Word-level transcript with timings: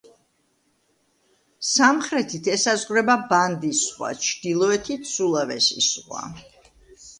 სამხრეთით 1.71 2.49
ესაზღვრება 2.55 3.17
ბანდის 3.35 3.83
ზღვა, 3.83 4.11
ჩრდილოეთით 4.27 5.09
სულავესის 5.15 5.93
ზღვა. 5.95 6.27